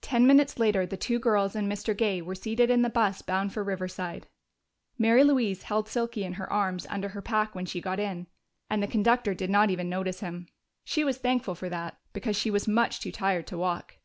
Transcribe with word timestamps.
Ten 0.00 0.26
minutes 0.26 0.58
later 0.58 0.86
the 0.86 0.96
two 0.96 1.18
girls 1.18 1.54
and 1.54 1.70
Mr. 1.70 1.94
Gay 1.94 2.22
were 2.22 2.34
seated 2.34 2.70
in 2.70 2.80
the 2.80 2.88
bus 2.88 3.20
bound 3.20 3.52
for 3.52 3.62
Riverside. 3.62 4.26
Mary 4.96 5.22
Louise 5.22 5.64
held 5.64 5.86
Silky 5.86 6.24
in 6.24 6.32
her 6.40 6.50
arms 6.50 6.86
under 6.88 7.10
her 7.10 7.20
pack 7.20 7.54
when 7.54 7.66
she 7.66 7.78
got 7.82 8.00
in, 8.00 8.26
and 8.70 8.82
the 8.82 8.86
conductor 8.86 9.34
did 9.34 9.50
not 9.50 9.68
even 9.68 9.90
notice 9.90 10.20
him. 10.20 10.48
She 10.82 11.04
was 11.04 11.18
thankful 11.18 11.54
for 11.54 11.68
that, 11.68 11.98
because 12.14 12.36
she 12.36 12.50
was 12.50 12.66
much 12.66 13.00
too 13.00 13.12
tired 13.12 13.46
to 13.48 13.58
walk. 13.58 13.98